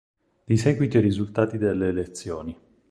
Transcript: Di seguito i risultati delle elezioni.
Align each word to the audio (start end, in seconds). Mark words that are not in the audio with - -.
Di 0.45 0.57
seguito 0.57 0.97
i 0.97 1.01
risultati 1.01 1.59
delle 1.59 1.89
elezioni. 1.89 2.59